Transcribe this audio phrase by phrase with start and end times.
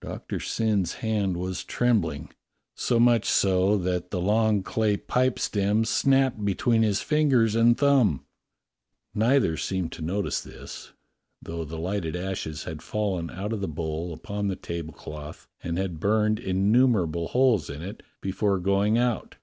[0.00, 2.30] Doctor Syn's hand was trembling,
[2.74, 8.24] so much so that the long clay pipe stem snapped between his finger and thumb.
[9.14, 10.92] Neither seemed to notice this,
[11.42, 15.04] though the lighted ashes had fallen out of the bowl upon the table A CmiOUS
[15.04, 15.04] BREAKFAST
[15.60, 19.36] PARTY 153 cloth and had burned innumerable holes in it before going out.